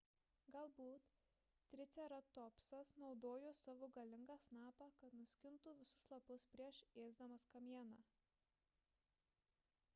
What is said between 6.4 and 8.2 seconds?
prieš ėsdamas kamieną